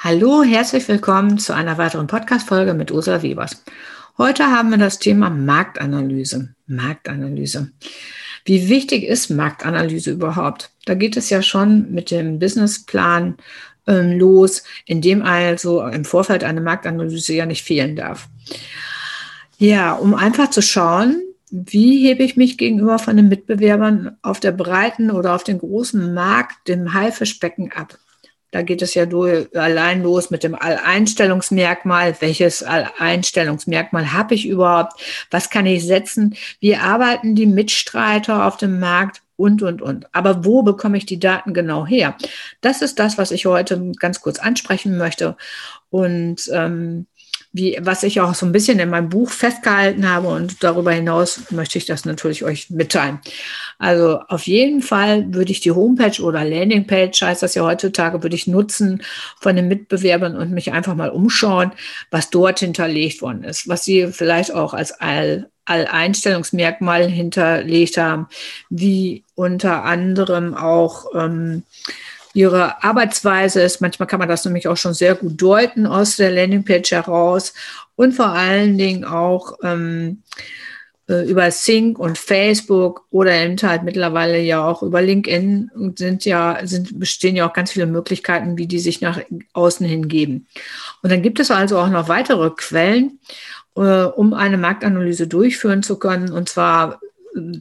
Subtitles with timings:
[0.00, 3.64] Hallo, herzlich willkommen zu einer weiteren Podcast-Folge mit Ursula Webers.
[4.16, 6.54] Heute haben wir das Thema Marktanalyse.
[6.68, 7.72] Marktanalyse.
[8.44, 10.70] Wie wichtig ist Marktanalyse überhaupt?
[10.84, 13.38] Da geht es ja schon mit dem Businessplan
[13.88, 18.28] ähm, los, in dem also im Vorfeld eine Marktanalyse ja nicht fehlen darf.
[19.58, 24.52] Ja, um einfach zu schauen, wie hebe ich mich gegenüber von den Mitbewerbern auf der
[24.52, 27.98] breiten oder auf dem großen Markt, dem Haifischbecken ab?
[28.50, 29.06] Da geht es ja
[29.54, 32.16] allein los mit dem Alleinstellungsmerkmal.
[32.20, 35.00] Welches Alleinstellungsmerkmal habe ich überhaupt?
[35.30, 36.34] Was kann ich setzen?
[36.60, 39.22] Wie arbeiten die Mitstreiter auf dem Markt?
[39.36, 40.12] Und, und, und.
[40.12, 42.16] Aber wo bekomme ich die Daten genau her?
[42.60, 45.36] Das ist das, was ich heute ganz kurz ansprechen möchte.
[45.90, 47.06] Und ähm,
[47.52, 51.50] wie, was ich auch so ein bisschen in meinem Buch festgehalten habe und darüber hinaus
[51.50, 53.20] möchte ich das natürlich euch mitteilen.
[53.78, 58.36] Also auf jeden Fall würde ich die Homepage oder Landingpage, heißt das ja heutzutage, würde
[58.36, 59.02] ich nutzen
[59.40, 61.72] von den Mitbewerbern und mich einfach mal umschauen,
[62.10, 68.28] was dort hinterlegt worden ist, was sie vielleicht auch als All Alleinstellungsmerkmal hinterlegt haben,
[68.70, 71.62] wie unter anderem auch ähm,
[72.34, 73.80] ihre Arbeitsweise ist.
[73.80, 77.54] Manchmal kann man das nämlich auch schon sehr gut deuten aus der Landingpage heraus
[77.96, 80.22] und vor allen Dingen auch ähm,
[81.08, 86.60] äh, über Sync und Facebook oder eben halt mittlerweile ja auch über LinkedIn sind ja,
[86.64, 89.20] sind, bestehen ja auch ganz viele Möglichkeiten, wie die sich nach
[89.54, 90.46] außen hin geben.
[91.02, 93.18] Und dann gibt es also auch noch weitere Quellen,
[93.76, 96.30] äh, um eine Marktanalyse durchführen zu können.
[96.30, 97.00] Und zwar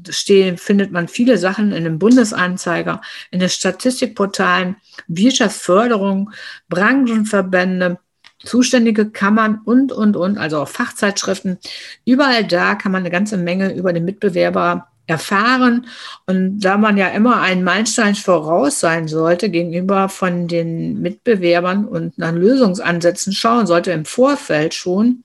[0.09, 6.31] stehen, findet man viele Sachen in dem Bundesanzeiger, in den Statistikportalen, Wirtschaftsförderung,
[6.69, 7.99] Branchenverbände,
[8.39, 11.57] zuständige Kammern und, und, und, also auch Fachzeitschriften.
[12.05, 15.87] Überall da kann man eine ganze Menge über den Mitbewerber erfahren.
[16.25, 22.17] Und da man ja immer einen Meilenstein voraus sein sollte gegenüber von den Mitbewerbern und
[22.17, 25.23] nach Lösungsansätzen schauen sollte im Vorfeld schon,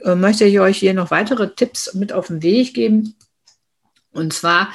[0.00, 3.14] äh, möchte ich euch hier noch weitere Tipps mit auf den Weg geben,
[4.16, 4.72] und zwar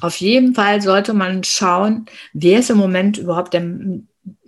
[0.00, 3.64] auf jeden Fall sollte man schauen, wer ist im Moment überhaupt der,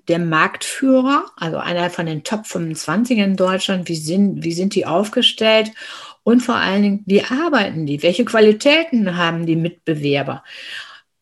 [0.09, 4.87] der Marktführer, also einer von den Top 25 in Deutschland, wie sind, wie sind die
[4.87, 5.71] aufgestellt?
[6.23, 10.45] Und vor allen Dingen, wie arbeiten die, welche Qualitäten haben die Mitbewerber.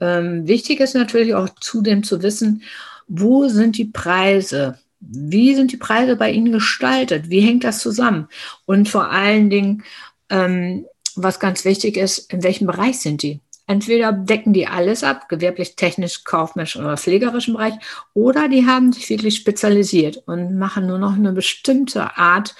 [0.00, 2.62] Ähm, wichtig ist natürlich auch zudem zu wissen,
[3.06, 8.28] wo sind die Preise, wie sind die Preise bei Ihnen gestaltet, wie hängt das zusammen?
[8.64, 9.84] Und vor allen Dingen,
[10.28, 13.40] ähm, was ganz wichtig ist, in welchem Bereich sind die?
[13.66, 17.74] Entweder decken die alles ab, gewerblich, technisch, kaufmännisch oder pflegerischen Bereich,
[18.14, 22.54] oder die haben sich wirklich spezialisiert und machen nur noch eine bestimmte Art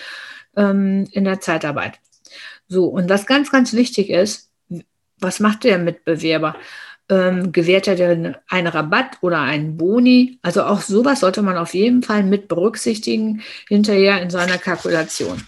[0.57, 2.01] ähm, in der Zeitarbeit.
[2.69, 4.51] So, und was ganz, ganz wichtig ist,
[5.19, 6.57] was macht der Mitbewerber?
[7.09, 10.41] Ähm, gewährt er denn einen Rabatt oder einen Boni?
[10.43, 15.41] Also auch sowas sollte man auf jeden Fall mit berücksichtigen hinterher in seiner Kalkulation.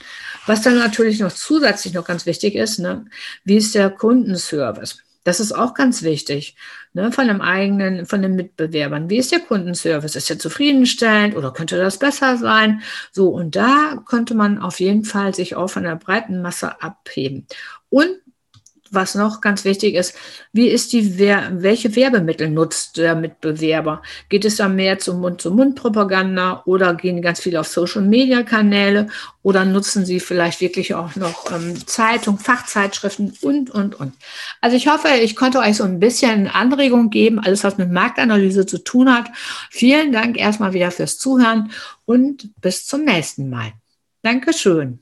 [0.46, 3.04] Was dann natürlich noch zusätzlich noch ganz wichtig ist, ne,
[3.44, 4.98] wie ist der Kundenservice?
[5.24, 6.56] Das ist auch ganz wichtig
[6.94, 9.10] ne, von dem eigenen, von den Mitbewerbern.
[9.10, 10.16] Wie ist der Kundenservice?
[10.16, 12.82] Ist er zufriedenstellend oder könnte das besser sein?
[13.12, 17.46] So, und da könnte man auf jeden Fall sich auch von der breiten Masse abheben.
[17.90, 18.08] Und
[18.90, 20.14] was noch ganz wichtig ist,
[20.52, 24.02] wie ist die, welche Werbemittel nutzt der Mitbewerber?
[24.28, 29.08] Geht es da mehr zum Mund-zu-Mund-Propaganda oder gehen ganz viele auf Social-Media-Kanäle
[29.42, 34.12] oder nutzen sie vielleicht wirklich auch noch ähm, Zeitung, Fachzeitschriften und, und, und.
[34.60, 38.66] Also ich hoffe, ich konnte euch so ein bisschen Anregung geben, alles was mit Marktanalyse
[38.66, 39.30] zu tun hat.
[39.70, 41.70] Vielen Dank erstmal wieder fürs Zuhören
[42.04, 43.72] und bis zum nächsten Mal.
[44.22, 45.00] Dankeschön.